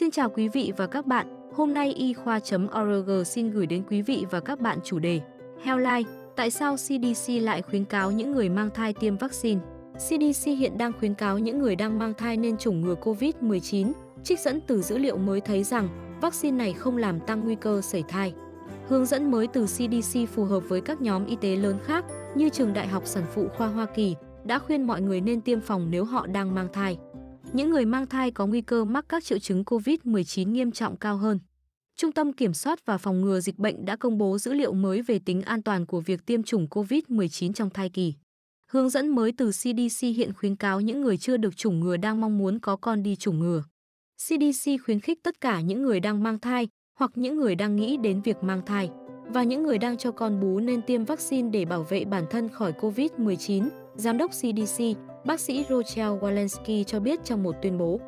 Xin 0.00 0.10
chào 0.10 0.30
quý 0.30 0.48
vị 0.48 0.72
và 0.76 0.86
các 0.86 1.06
bạn, 1.06 1.26
hôm 1.54 1.74
nay 1.74 1.92
y 1.92 2.14
khoa.org 2.14 3.24
xin 3.24 3.50
gửi 3.50 3.66
đến 3.66 3.82
quý 3.90 4.02
vị 4.02 4.26
và 4.30 4.40
các 4.40 4.60
bạn 4.60 4.78
chủ 4.84 4.98
đề 4.98 5.20
Healthline, 5.62 6.10
tại 6.36 6.50
sao 6.50 6.76
CDC 6.76 7.28
lại 7.28 7.62
khuyến 7.62 7.84
cáo 7.84 8.10
những 8.10 8.32
người 8.32 8.48
mang 8.48 8.70
thai 8.74 8.92
tiêm 8.92 9.16
vaccine? 9.16 9.60
CDC 9.94 10.46
hiện 10.46 10.78
đang 10.78 10.92
khuyến 10.92 11.14
cáo 11.14 11.38
những 11.38 11.58
người 11.58 11.76
đang 11.76 11.98
mang 11.98 12.14
thai 12.14 12.36
nên 12.36 12.56
chủng 12.56 12.80
ngừa 12.80 12.94
COVID-19, 12.94 13.92
trích 14.24 14.40
dẫn 14.40 14.60
từ 14.66 14.82
dữ 14.82 14.98
liệu 14.98 15.16
mới 15.16 15.40
thấy 15.40 15.64
rằng 15.64 15.88
vaccine 16.20 16.56
này 16.56 16.72
không 16.72 16.96
làm 16.96 17.20
tăng 17.20 17.44
nguy 17.44 17.54
cơ 17.54 17.80
xảy 17.80 18.04
thai. 18.08 18.34
Hướng 18.88 19.06
dẫn 19.06 19.30
mới 19.30 19.46
từ 19.46 19.66
CDC 19.66 20.18
phù 20.34 20.44
hợp 20.44 20.60
với 20.68 20.80
các 20.80 21.00
nhóm 21.00 21.26
y 21.26 21.36
tế 21.36 21.56
lớn 21.56 21.78
khác 21.84 22.04
như 22.34 22.48
Trường 22.48 22.72
Đại 22.72 22.88
học 22.88 23.02
Sản 23.06 23.24
phụ 23.34 23.48
khoa 23.56 23.66
Hoa 23.66 23.86
Kỳ 23.86 24.16
đã 24.44 24.58
khuyên 24.58 24.86
mọi 24.86 25.02
người 25.02 25.20
nên 25.20 25.40
tiêm 25.40 25.60
phòng 25.60 25.90
nếu 25.90 26.04
họ 26.04 26.26
đang 26.26 26.54
mang 26.54 26.68
thai. 26.72 26.98
Những 27.52 27.70
người 27.70 27.84
mang 27.84 28.06
thai 28.06 28.30
có 28.30 28.46
nguy 28.46 28.60
cơ 28.60 28.84
mắc 28.84 29.04
các 29.08 29.24
triệu 29.24 29.38
chứng 29.38 29.62
COVID-19 29.62 30.50
nghiêm 30.50 30.72
trọng 30.72 30.96
cao 30.96 31.16
hơn. 31.16 31.38
Trung 31.96 32.12
tâm 32.12 32.32
Kiểm 32.32 32.54
soát 32.54 32.86
và 32.86 32.98
Phòng 32.98 33.20
ngừa 33.20 33.40
Dịch 33.40 33.58
bệnh 33.58 33.84
đã 33.84 33.96
công 33.96 34.18
bố 34.18 34.38
dữ 34.38 34.52
liệu 34.52 34.72
mới 34.72 35.02
về 35.02 35.18
tính 35.18 35.42
an 35.42 35.62
toàn 35.62 35.86
của 35.86 36.00
việc 36.00 36.26
tiêm 36.26 36.42
chủng 36.42 36.66
COVID-19 36.70 37.52
trong 37.52 37.70
thai 37.70 37.88
kỳ. 37.88 38.14
Hướng 38.70 38.88
dẫn 38.88 39.08
mới 39.08 39.32
từ 39.32 39.50
CDC 39.50 40.02
hiện 40.02 40.32
khuyến 40.32 40.56
cáo 40.56 40.80
những 40.80 41.00
người 41.00 41.16
chưa 41.16 41.36
được 41.36 41.56
chủng 41.56 41.80
ngừa 41.80 41.96
đang 41.96 42.20
mong 42.20 42.38
muốn 42.38 42.58
có 42.58 42.76
con 42.76 43.02
đi 43.02 43.16
chủng 43.16 43.38
ngừa. 43.38 43.62
CDC 44.16 44.70
khuyến 44.84 45.00
khích 45.00 45.18
tất 45.22 45.40
cả 45.40 45.60
những 45.60 45.82
người 45.82 46.00
đang 46.00 46.22
mang 46.22 46.38
thai 46.38 46.68
hoặc 46.98 47.10
những 47.14 47.36
người 47.36 47.54
đang 47.54 47.76
nghĩ 47.76 47.96
đến 47.96 48.20
việc 48.22 48.36
mang 48.42 48.62
thai 48.66 48.90
và 49.26 49.42
những 49.42 49.62
người 49.62 49.78
đang 49.78 49.96
cho 49.96 50.10
con 50.10 50.40
bú 50.40 50.60
nên 50.60 50.82
tiêm 50.82 51.04
vaccine 51.04 51.50
để 51.50 51.64
bảo 51.64 51.82
vệ 51.82 52.04
bản 52.04 52.24
thân 52.30 52.48
khỏi 52.48 52.72
COVID-19, 52.80 53.68
Giám 53.94 54.18
đốc 54.18 54.30
CDC, 54.30 54.84
bác 55.24 55.40
sĩ 55.40 55.64
Rochelle 55.68 56.18
Walensky 56.18 56.84
cho 56.84 57.00
biết 57.00 57.20
trong 57.24 57.42
một 57.42 57.54
tuyên 57.62 57.78
bố. 57.78 58.00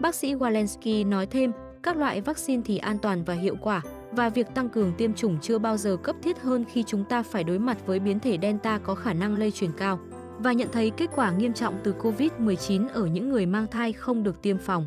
Bác 0.00 0.14
sĩ 0.14 0.34
Walensky 0.34 1.08
nói 1.08 1.26
thêm, 1.26 1.52
các 1.82 1.96
loại 1.96 2.20
vaccine 2.20 2.62
thì 2.64 2.78
an 2.78 2.98
toàn 2.98 3.24
và 3.24 3.34
hiệu 3.34 3.56
quả, 3.62 3.82
và 4.12 4.28
việc 4.28 4.46
tăng 4.54 4.68
cường 4.68 4.92
tiêm 4.98 5.14
chủng 5.14 5.38
chưa 5.42 5.58
bao 5.58 5.76
giờ 5.76 5.96
cấp 5.96 6.16
thiết 6.22 6.38
hơn 6.38 6.64
khi 6.72 6.82
chúng 6.82 7.04
ta 7.04 7.22
phải 7.22 7.44
đối 7.44 7.58
mặt 7.58 7.86
với 7.86 8.00
biến 8.00 8.20
thể 8.20 8.38
Delta 8.42 8.78
có 8.78 8.94
khả 8.94 9.12
năng 9.12 9.38
lây 9.38 9.50
truyền 9.50 9.70
cao 9.76 9.98
và 10.38 10.52
nhận 10.52 10.68
thấy 10.72 10.90
kết 10.90 11.10
quả 11.14 11.32
nghiêm 11.32 11.52
trọng 11.52 11.78
từ 11.84 11.94
COVID-19 11.98 12.88
ở 12.88 13.06
những 13.06 13.28
người 13.28 13.46
mang 13.46 13.66
thai 13.66 13.92
không 13.92 14.22
được 14.22 14.42
tiêm 14.42 14.58
phòng. 14.58 14.86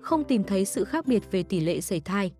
Không 0.00 0.24
tìm 0.24 0.44
thấy 0.44 0.64
sự 0.64 0.84
khác 0.84 1.06
biệt 1.06 1.22
về 1.30 1.42
tỷ 1.42 1.60
lệ 1.60 1.80
sảy 1.80 2.00
thai. 2.00 2.32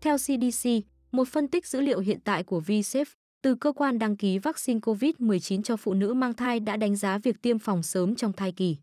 Theo 0.00 0.16
CDC, 0.16 0.70
một 1.12 1.28
phân 1.28 1.48
tích 1.48 1.66
dữ 1.66 1.80
liệu 1.80 2.00
hiện 2.00 2.20
tại 2.24 2.42
của 2.42 2.60
VSafe 2.66 3.04
từ 3.46 3.54
cơ 3.54 3.72
quan 3.72 3.98
đăng 3.98 4.16
ký 4.16 4.38
vaccine 4.38 4.80
COVID-19 4.80 5.62
cho 5.62 5.76
phụ 5.76 5.94
nữ 5.94 6.14
mang 6.14 6.34
thai 6.34 6.60
đã 6.60 6.76
đánh 6.76 6.96
giá 6.96 7.18
việc 7.18 7.42
tiêm 7.42 7.58
phòng 7.58 7.82
sớm 7.82 8.14
trong 8.14 8.32
thai 8.32 8.52
kỳ. 8.52 8.76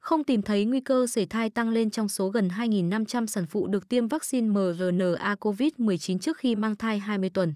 Không 0.00 0.24
tìm 0.24 0.42
thấy 0.42 0.64
nguy 0.64 0.80
cơ 0.80 1.06
sảy 1.06 1.26
thai 1.26 1.50
tăng 1.50 1.68
lên 1.68 1.90
trong 1.90 2.08
số 2.08 2.28
gần 2.28 2.48
2.500 2.48 3.26
sản 3.26 3.46
phụ 3.46 3.66
được 3.66 3.88
tiêm 3.88 4.08
vaccine 4.08 4.48
mRNA 4.48 5.36
COVID-19 5.40 6.18
trước 6.18 6.36
khi 6.36 6.56
mang 6.56 6.76
thai 6.76 6.98
20 6.98 7.30
tuần. 7.30 7.54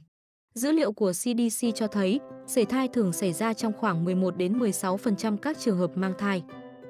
Dữ 0.55 0.73
liệu 0.73 0.93
của 0.93 1.13
CDC 1.13 1.67
cho 1.75 1.87
thấy, 1.87 2.21
sảy 2.47 2.65
thai 2.65 2.89
thường 2.89 3.13
xảy 3.13 3.33
ra 3.33 3.55
trong 3.55 3.73
khoảng 3.73 4.05
11 4.05 4.37
đến 4.37 4.59
16% 4.59 5.37
các 5.37 5.59
trường 5.59 5.79
hợp 5.79 5.97
mang 5.97 6.15
thai. 6.19 6.43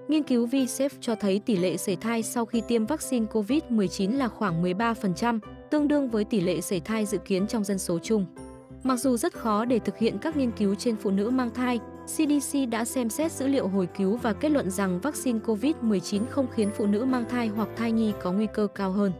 Nghiên 0.08 0.22
cứu 0.22 0.46
VSafe 0.46 0.90
cho 1.00 1.14
thấy 1.14 1.38
tỷ 1.38 1.56
lệ 1.56 1.76
sảy 1.76 1.96
thai 1.96 2.22
sau 2.22 2.46
khi 2.46 2.62
tiêm 2.68 2.86
vaccine 2.86 3.26
COVID-19 3.26 4.16
là 4.16 4.28
khoảng 4.28 4.62
13%, 4.62 5.38
tương 5.70 5.88
đương 5.88 6.08
với 6.08 6.24
tỷ 6.24 6.40
lệ 6.40 6.60
sảy 6.60 6.80
thai 6.80 7.06
dự 7.06 7.18
kiến 7.18 7.46
trong 7.46 7.64
dân 7.64 7.78
số 7.78 7.98
chung. 8.02 8.26
Mặc 8.82 8.96
dù 8.96 9.16
rất 9.16 9.32
khó 9.32 9.64
để 9.64 9.78
thực 9.78 9.98
hiện 9.98 10.18
các 10.18 10.36
nghiên 10.36 10.50
cứu 10.50 10.74
trên 10.74 10.96
phụ 10.96 11.10
nữ 11.10 11.30
mang 11.30 11.54
thai, 11.54 11.78
CDC 12.06 12.58
đã 12.70 12.84
xem 12.84 13.10
xét 13.10 13.32
dữ 13.32 13.46
liệu 13.46 13.68
hồi 13.68 13.88
cứu 13.96 14.16
và 14.16 14.32
kết 14.32 14.48
luận 14.48 14.70
rằng 14.70 15.00
vaccine 15.00 15.38
COVID-19 15.38 16.26
không 16.30 16.46
khiến 16.54 16.70
phụ 16.76 16.86
nữ 16.86 17.04
mang 17.04 17.24
thai 17.28 17.48
hoặc 17.48 17.68
thai 17.76 17.92
nhi 17.92 18.12
có 18.22 18.32
nguy 18.32 18.46
cơ 18.54 18.66
cao 18.74 18.92
hơn. 18.92 19.12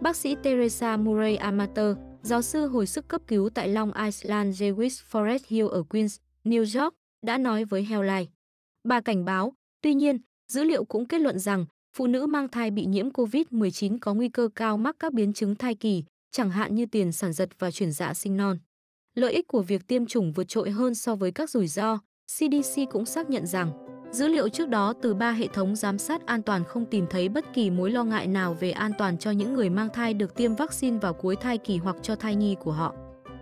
Bác 0.00 0.16
sĩ 0.16 0.36
Teresa 0.42 0.96
Murray 0.96 1.36
Amater, 1.36 1.96
giáo 2.22 2.42
sư 2.42 2.66
hồi 2.66 2.86
sức 2.86 3.08
cấp 3.08 3.20
cứu 3.26 3.50
tại 3.50 3.68
Long 3.68 3.92
Island 4.04 4.62
Jewish 4.62 5.02
Forest 5.10 5.38
Hill 5.48 5.68
ở 5.68 5.82
Queens, 5.82 6.18
New 6.44 6.82
York, 6.82 6.94
đã 7.22 7.38
nói 7.38 7.64
với 7.64 7.84
Healthline. 7.84 8.26
Bà 8.84 9.00
cảnh 9.00 9.24
báo, 9.24 9.52
tuy 9.82 9.94
nhiên, 9.94 10.18
dữ 10.52 10.64
liệu 10.64 10.84
cũng 10.84 11.06
kết 11.06 11.20
luận 11.20 11.38
rằng 11.38 11.66
phụ 11.96 12.06
nữ 12.06 12.26
mang 12.26 12.48
thai 12.48 12.70
bị 12.70 12.86
nhiễm 12.86 13.08
COVID-19 13.08 13.98
có 14.00 14.14
nguy 14.14 14.28
cơ 14.28 14.48
cao 14.54 14.76
mắc 14.76 14.96
các 14.98 15.12
biến 15.12 15.32
chứng 15.32 15.54
thai 15.54 15.74
kỳ, 15.74 16.04
chẳng 16.30 16.50
hạn 16.50 16.74
như 16.74 16.86
tiền 16.86 17.12
sản 17.12 17.32
giật 17.32 17.48
và 17.58 17.70
chuyển 17.70 17.92
dạ 17.92 18.14
sinh 18.14 18.36
non. 18.36 18.58
Lợi 19.16 19.32
ích 19.32 19.48
của 19.48 19.62
việc 19.62 19.88
tiêm 19.88 20.06
chủng 20.06 20.32
vượt 20.32 20.48
trội 20.48 20.70
hơn 20.70 20.94
so 20.94 21.14
với 21.14 21.30
các 21.30 21.50
rủi 21.50 21.66
ro, 21.66 21.98
CDC 22.26 22.80
cũng 22.90 23.06
xác 23.06 23.30
nhận 23.30 23.46
rằng 23.46 23.70
dữ 24.10 24.28
liệu 24.28 24.48
trước 24.48 24.68
đó 24.68 24.94
từ 25.02 25.14
ba 25.14 25.32
hệ 25.32 25.46
thống 25.46 25.76
giám 25.76 25.98
sát 25.98 26.26
an 26.26 26.42
toàn 26.42 26.64
không 26.64 26.84
tìm 26.86 27.06
thấy 27.10 27.28
bất 27.28 27.44
kỳ 27.54 27.70
mối 27.70 27.90
lo 27.90 28.04
ngại 28.04 28.26
nào 28.26 28.56
về 28.60 28.70
an 28.70 28.92
toàn 28.98 29.18
cho 29.18 29.30
những 29.30 29.54
người 29.54 29.70
mang 29.70 29.88
thai 29.94 30.14
được 30.14 30.34
tiêm 30.34 30.54
vaccine 30.54 30.98
vào 30.98 31.14
cuối 31.14 31.36
thai 31.36 31.58
kỳ 31.58 31.76
hoặc 31.76 31.96
cho 32.02 32.16
thai 32.16 32.34
nhi 32.34 32.56
của 32.60 32.72
họ. 32.72 32.94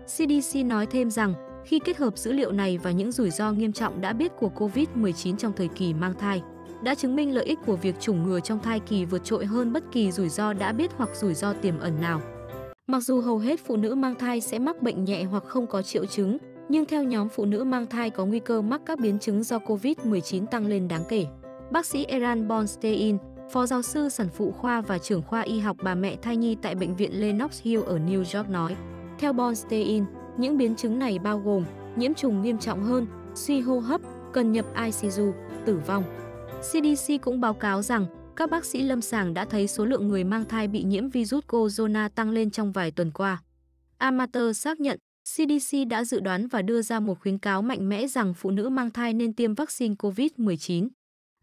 CDC 0.05 0.65
nói 0.65 0.85
thêm 0.85 1.11
rằng 1.11 1.33
khi 1.65 1.79
kết 1.79 1.97
hợp 1.97 2.17
dữ 2.17 2.31
liệu 2.31 2.51
này 2.51 2.77
và 2.77 2.91
những 2.91 3.11
rủi 3.11 3.29
ro 3.29 3.51
nghiêm 3.51 3.73
trọng 3.73 4.01
đã 4.01 4.13
biết 4.13 4.31
của 4.39 4.51
COVID-19 4.55 5.37
trong 5.37 5.53
thời 5.53 5.67
kỳ 5.67 5.93
mang 5.93 6.13
thai, 6.19 6.41
đã 6.83 6.95
chứng 6.95 7.15
minh 7.15 7.35
lợi 7.35 7.45
ích 7.45 7.59
của 7.65 7.75
việc 7.75 7.99
chủng 7.99 8.23
ngừa 8.23 8.39
trong 8.39 8.59
thai 8.59 8.79
kỳ 8.79 9.05
vượt 9.05 9.23
trội 9.23 9.45
hơn 9.45 9.73
bất 9.73 9.83
kỳ 9.91 10.11
rủi 10.11 10.29
ro 10.29 10.53
đã 10.53 10.71
biết 10.71 10.91
hoặc 10.97 11.09
rủi 11.15 11.33
ro 11.33 11.53
tiềm 11.53 11.79
ẩn 11.79 12.01
nào. 12.01 12.21
Mặc 12.87 13.03
dù 13.03 13.21
hầu 13.21 13.37
hết 13.37 13.59
phụ 13.65 13.75
nữ 13.77 13.95
mang 13.95 14.15
thai 14.15 14.41
sẽ 14.41 14.59
mắc 14.59 14.81
bệnh 14.81 15.03
nhẹ 15.03 15.23
hoặc 15.23 15.43
không 15.43 15.67
có 15.67 15.81
triệu 15.81 16.05
chứng, 16.05 16.37
nhưng 16.69 16.85
theo 16.85 17.03
nhóm 17.03 17.29
phụ 17.29 17.45
nữ 17.45 17.63
mang 17.63 17.87
thai 17.87 18.09
có 18.09 18.25
nguy 18.25 18.39
cơ 18.39 18.61
mắc 18.61 18.81
các 18.85 18.99
biến 18.99 19.19
chứng 19.19 19.43
do 19.43 19.57
COVID-19 19.57 20.45
tăng 20.45 20.65
lên 20.65 20.87
đáng 20.87 21.03
kể. 21.09 21.25
Bác 21.71 21.85
sĩ 21.85 22.05
Eran 22.05 22.47
Bonstein, 22.47 23.17
phó 23.51 23.65
giáo 23.65 23.81
sư 23.81 24.09
sản 24.09 24.27
phụ 24.33 24.51
khoa 24.51 24.81
và 24.81 24.97
trưởng 24.97 25.21
khoa 25.21 25.41
y 25.41 25.59
học 25.59 25.77
bà 25.83 25.95
mẹ 25.95 26.15
thai 26.15 26.37
nhi 26.37 26.57
tại 26.61 26.75
bệnh 26.75 26.95
viện 26.95 27.21
Lenox 27.21 27.61
Hill 27.61 27.83
ở 27.83 27.99
New 27.99 28.37
York 28.37 28.49
nói, 28.49 28.75
theo 29.19 29.33
Bonstein, 29.33 30.05
những 30.37 30.57
biến 30.57 30.75
chứng 30.75 30.99
này 30.99 31.19
bao 31.19 31.39
gồm 31.39 31.65
nhiễm 31.95 32.13
trùng 32.13 32.41
nghiêm 32.41 32.57
trọng 32.57 32.83
hơn, 32.83 33.07
suy 33.35 33.61
hô 33.61 33.79
hấp, 33.79 34.01
cần 34.33 34.51
nhập 34.51 34.65
ICU, 34.85 35.33
tử 35.65 35.79
vong. 35.87 36.03
CDC 36.61 37.21
cũng 37.21 37.41
báo 37.41 37.53
cáo 37.53 37.81
rằng 37.81 38.05
các 38.35 38.49
bác 38.49 38.65
sĩ 38.65 38.81
lâm 38.81 39.01
sàng 39.01 39.33
đã 39.33 39.45
thấy 39.45 39.67
số 39.67 39.85
lượng 39.85 40.07
người 40.07 40.23
mang 40.23 40.45
thai 40.45 40.67
bị 40.67 40.83
nhiễm 40.83 41.09
virus 41.09 41.43
corona 41.47 42.09
tăng 42.09 42.29
lên 42.31 42.51
trong 42.51 42.71
vài 42.71 42.91
tuần 42.91 43.11
qua. 43.11 43.43
Amateur 43.97 44.57
xác 44.57 44.79
nhận 44.79 44.97
CDC 45.23 45.77
đã 45.89 46.03
dự 46.03 46.19
đoán 46.19 46.47
và 46.47 46.61
đưa 46.61 46.81
ra 46.81 46.99
một 46.99 47.19
khuyến 47.19 47.37
cáo 47.37 47.61
mạnh 47.61 47.89
mẽ 47.89 48.07
rằng 48.07 48.33
phụ 48.33 48.51
nữ 48.51 48.69
mang 48.69 48.91
thai 48.91 49.13
nên 49.13 49.33
tiêm 49.33 49.53
vaccine 49.53 49.95
COVID-19. 49.95 50.87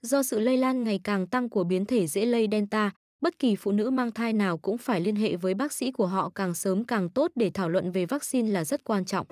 Do 0.02 0.22
sự 0.22 0.40
lây 0.40 0.56
lan 0.56 0.84
ngày 0.84 1.00
càng 1.04 1.26
tăng 1.26 1.48
của 1.48 1.64
biến 1.64 1.84
thể 1.84 2.06
dễ 2.06 2.26
lây 2.26 2.48
Delta, 2.52 2.90
bất 3.20 3.38
kỳ 3.38 3.56
phụ 3.56 3.72
nữ 3.72 3.90
mang 3.90 4.12
thai 4.12 4.32
nào 4.32 4.58
cũng 4.58 4.78
phải 4.78 5.00
liên 5.00 5.16
hệ 5.16 5.36
với 5.36 5.54
bác 5.54 5.72
sĩ 5.72 5.92
của 5.92 6.06
họ 6.06 6.30
càng 6.34 6.54
sớm 6.54 6.84
càng 6.84 7.08
tốt 7.08 7.30
để 7.34 7.50
thảo 7.54 7.68
luận 7.68 7.90
về 7.92 8.06
vaccine 8.06 8.50
là 8.50 8.64
rất 8.64 8.84
quan 8.84 9.04
trọng. 9.04 9.26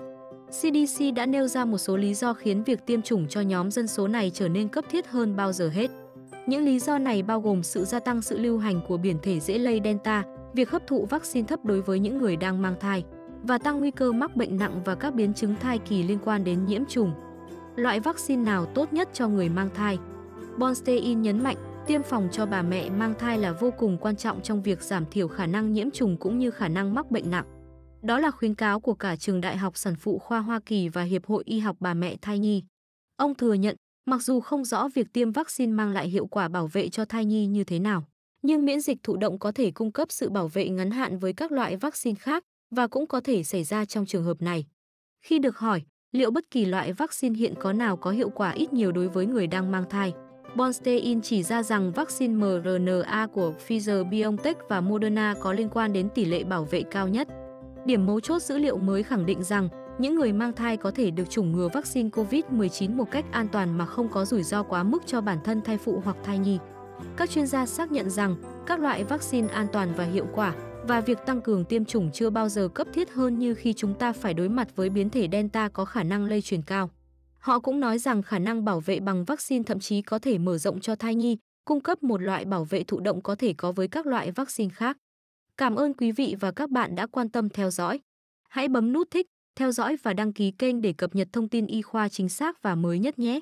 CDC 0.47 1.03
đã 1.15 1.25
nêu 1.25 1.47
ra 1.47 1.65
một 1.65 1.77
số 1.77 1.97
lý 1.97 2.13
do 2.13 2.33
khiến 2.33 2.63
việc 2.63 2.79
tiêm 2.85 3.01
chủng 3.01 3.27
cho 3.27 3.41
nhóm 3.41 3.71
dân 3.71 3.87
số 3.87 4.07
này 4.07 4.31
trở 4.33 4.49
nên 4.49 4.67
cấp 4.67 4.85
thiết 4.89 5.07
hơn 5.07 5.35
bao 5.35 5.53
giờ 5.53 5.69
hết. 5.69 6.00
Những 6.47 6.65
lý 6.65 6.79
do 6.79 6.97
này 6.97 7.23
bao 7.23 7.41
gồm 7.41 7.63
sự 7.63 7.85
gia 7.85 7.99
tăng 7.99 8.21
sự 8.21 8.37
lưu 8.37 8.57
hành 8.57 8.81
của 8.87 8.97
biến 8.97 9.17
thể 9.23 9.39
dễ 9.39 9.57
lây 9.57 9.81
Delta, 9.83 10.23
việc 10.53 10.69
hấp 10.69 10.87
thụ 10.87 11.05
vaccine 11.05 11.47
thấp 11.47 11.65
đối 11.65 11.81
với 11.81 11.99
những 11.99 12.17
người 12.17 12.35
đang 12.35 12.61
mang 12.61 12.75
thai 12.79 13.03
và 13.43 13.57
tăng 13.57 13.79
nguy 13.79 13.91
cơ 13.91 14.11
mắc 14.11 14.35
bệnh 14.35 14.57
nặng 14.57 14.81
và 14.85 14.95
các 14.95 15.13
biến 15.13 15.33
chứng 15.33 15.55
thai 15.55 15.77
kỳ 15.77 16.03
liên 16.03 16.17
quan 16.25 16.43
đến 16.43 16.65
nhiễm 16.65 16.85
trùng. 16.85 17.13
Loại 17.75 17.99
vaccine 17.99 18.43
nào 18.43 18.65
tốt 18.65 18.93
nhất 18.93 19.09
cho 19.13 19.27
người 19.27 19.49
mang 19.49 19.69
thai? 19.75 19.97
Bonstein 20.57 21.21
nhấn 21.21 21.43
mạnh, 21.43 21.57
tiêm 21.87 22.03
phòng 22.03 22.27
cho 22.31 22.45
bà 22.45 22.61
mẹ 22.61 22.89
mang 22.89 23.13
thai 23.19 23.37
là 23.37 23.51
vô 23.51 23.71
cùng 23.77 23.97
quan 23.97 24.15
trọng 24.15 24.41
trong 24.41 24.61
việc 24.61 24.81
giảm 24.81 25.05
thiểu 25.11 25.27
khả 25.27 25.45
năng 25.45 25.73
nhiễm 25.73 25.91
trùng 25.91 26.17
cũng 26.17 26.39
như 26.39 26.51
khả 26.51 26.67
năng 26.67 26.93
mắc 26.93 27.11
bệnh 27.11 27.31
nặng. 27.31 27.45
Đó 28.01 28.19
là 28.19 28.31
khuyến 28.31 28.55
cáo 28.55 28.79
của 28.79 28.93
cả 28.93 29.15
Trường 29.15 29.41
Đại 29.41 29.57
học 29.57 29.77
Sản 29.77 29.95
phụ 29.95 30.19
khoa 30.19 30.39
Hoa 30.39 30.59
Kỳ 30.65 30.89
và 30.89 31.03
Hiệp 31.03 31.25
hội 31.25 31.43
Y 31.45 31.59
học 31.59 31.75
bà 31.79 31.93
mẹ 31.93 32.15
thai 32.21 32.39
nhi. 32.39 32.63
Ông 33.15 33.35
thừa 33.35 33.53
nhận 33.53 33.75
Mặc 34.05 34.21
dù 34.21 34.39
không 34.39 34.65
rõ 34.65 34.87
việc 34.93 35.13
tiêm 35.13 35.31
vaccine 35.31 35.73
mang 35.73 35.91
lại 35.91 36.07
hiệu 36.07 36.25
quả 36.25 36.47
bảo 36.47 36.67
vệ 36.67 36.89
cho 36.89 37.05
thai 37.05 37.25
nhi 37.25 37.45
như 37.45 37.63
thế 37.63 37.79
nào, 37.79 38.03
nhưng 38.41 38.65
miễn 38.65 38.81
dịch 38.81 38.97
thụ 39.03 39.17
động 39.17 39.39
có 39.39 39.51
thể 39.51 39.71
cung 39.71 39.91
cấp 39.91 40.11
sự 40.11 40.29
bảo 40.29 40.47
vệ 40.47 40.69
ngắn 40.69 40.91
hạn 40.91 41.19
với 41.19 41.33
các 41.33 41.51
loại 41.51 41.77
vaccine 41.77 42.15
khác 42.15 42.43
và 42.75 42.87
cũng 42.87 43.07
có 43.07 43.19
thể 43.19 43.43
xảy 43.43 43.63
ra 43.63 43.85
trong 43.85 44.05
trường 44.05 44.23
hợp 44.23 44.41
này. 44.41 44.65
Khi 45.21 45.39
được 45.39 45.57
hỏi 45.57 45.81
liệu 46.11 46.31
bất 46.31 46.51
kỳ 46.51 46.65
loại 46.65 46.93
vaccine 46.93 47.39
hiện 47.39 47.53
có 47.59 47.73
nào 47.73 47.97
có 47.97 48.11
hiệu 48.11 48.29
quả 48.29 48.51
ít 48.51 48.73
nhiều 48.73 48.91
đối 48.91 49.07
với 49.07 49.25
người 49.25 49.47
đang 49.47 49.71
mang 49.71 49.89
thai, 49.89 50.13
Bonstein 50.55 51.21
chỉ 51.21 51.43
ra 51.43 51.63
rằng 51.63 51.91
vaccine 51.91 52.33
mRNA 52.33 53.27
của 53.33 53.53
Pfizer-BioNTech 53.67 54.55
và 54.69 54.81
Moderna 54.81 55.35
có 55.39 55.53
liên 55.53 55.69
quan 55.69 55.93
đến 55.93 56.09
tỷ 56.15 56.25
lệ 56.25 56.43
bảo 56.43 56.63
vệ 56.63 56.83
cao 56.91 57.07
nhất. 57.07 57.27
Điểm 57.85 58.05
mấu 58.05 58.19
chốt 58.19 58.41
dữ 58.41 58.57
liệu 58.57 58.77
mới 58.77 59.03
khẳng 59.03 59.25
định 59.25 59.43
rằng 59.43 59.69
những 60.01 60.15
người 60.15 60.33
mang 60.33 60.53
thai 60.53 60.77
có 60.77 60.91
thể 60.91 61.11
được 61.11 61.29
chủng 61.29 61.51
ngừa 61.51 61.69
vaccine 61.73 62.09
COVID-19 62.09 62.95
một 62.95 63.11
cách 63.11 63.25
an 63.31 63.47
toàn 63.51 63.77
mà 63.77 63.85
không 63.85 64.09
có 64.09 64.25
rủi 64.25 64.43
ro 64.43 64.63
quá 64.63 64.83
mức 64.83 65.03
cho 65.05 65.21
bản 65.21 65.37
thân 65.43 65.61
thai 65.61 65.77
phụ 65.77 66.01
hoặc 66.05 66.17
thai 66.23 66.39
nhi. 66.39 66.57
Các 67.17 67.29
chuyên 67.29 67.47
gia 67.47 67.65
xác 67.65 67.91
nhận 67.91 68.09
rằng 68.09 68.35
các 68.65 68.79
loại 68.79 69.03
vaccine 69.03 69.47
an 69.47 69.67
toàn 69.73 69.93
và 69.97 70.03
hiệu 70.03 70.27
quả 70.33 70.55
và 70.87 71.01
việc 71.01 71.17
tăng 71.25 71.41
cường 71.41 71.65
tiêm 71.65 71.85
chủng 71.85 72.11
chưa 72.13 72.29
bao 72.29 72.49
giờ 72.49 72.67
cấp 72.67 72.87
thiết 72.93 73.11
hơn 73.11 73.39
như 73.39 73.53
khi 73.53 73.73
chúng 73.73 73.93
ta 73.93 74.13
phải 74.13 74.33
đối 74.33 74.49
mặt 74.49 74.75
với 74.75 74.89
biến 74.89 75.09
thể 75.09 75.27
Delta 75.31 75.69
có 75.69 75.85
khả 75.85 76.03
năng 76.03 76.25
lây 76.25 76.41
truyền 76.41 76.61
cao. 76.61 76.89
Họ 77.37 77.59
cũng 77.59 77.79
nói 77.79 77.99
rằng 77.99 78.21
khả 78.21 78.39
năng 78.39 78.65
bảo 78.65 78.79
vệ 78.79 78.99
bằng 78.99 79.25
vaccine 79.25 79.63
thậm 79.63 79.79
chí 79.79 80.01
có 80.01 80.19
thể 80.19 80.37
mở 80.37 80.57
rộng 80.57 80.79
cho 80.79 80.95
thai 80.95 81.15
nhi, 81.15 81.37
cung 81.65 81.81
cấp 81.81 82.03
một 82.03 82.21
loại 82.21 82.45
bảo 82.45 82.63
vệ 82.63 82.83
thụ 82.83 82.99
động 82.99 83.21
có 83.21 83.35
thể 83.35 83.53
có 83.53 83.71
với 83.71 83.87
các 83.87 84.05
loại 84.05 84.31
vaccine 84.31 84.69
khác. 84.69 84.97
Cảm 85.57 85.75
ơn 85.75 85.93
quý 85.93 86.11
vị 86.11 86.35
và 86.39 86.51
các 86.51 86.69
bạn 86.69 86.95
đã 86.95 87.07
quan 87.07 87.29
tâm 87.29 87.49
theo 87.49 87.69
dõi. 87.71 87.99
Hãy 88.49 88.67
bấm 88.67 88.93
nút 88.93 89.07
thích, 89.11 89.27
theo 89.55 89.71
dõi 89.71 89.97
và 90.03 90.13
đăng 90.13 90.33
ký 90.33 90.51
kênh 90.51 90.81
để 90.81 90.93
cập 90.93 91.15
nhật 91.15 91.27
thông 91.33 91.49
tin 91.49 91.67
y 91.67 91.81
khoa 91.81 92.09
chính 92.09 92.29
xác 92.29 92.61
và 92.61 92.75
mới 92.75 92.99
nhất 92.99 93.19
nhé. 93.19 93.39